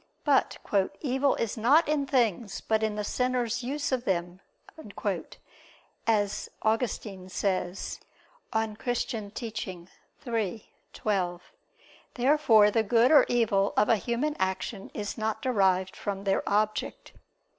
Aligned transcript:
But 0.23 0.57
"evil 1.01 1.35
is 1.35 1.57
not 1.57 1.87
in 1.87 2.07
things, 2.07 2.59
but 2.59 2.81
in 2.81 2.95
the 2.95 3.03
sinner's 3.03 3.61
use 3.61 3.91
of 3.91 4.03
them," 4.03 4.41
as 6.07 6.49
Augustine 6.63 7.29
says 7.29 7.99
(De 8.51 8.57
Doctr. 8.57 9.53
Christ. 9.59 10.27
iii, 10.27 10.67
12). 10.93 11.41
Therefore 12.15 12.71
the 12.71 12.81
good 12.81 13.11
or 13.11 13.27
evil 13.29 13.73
of 13.77 13.89
a 13.89 13.97
human 13.97 14.35
action 14.39 14.89
is 14.95 15.19
not 15.19 15.39
derived 15.43 15.95
from 15.95 16.23
their 16.23 16.41
object. 16.49 17.11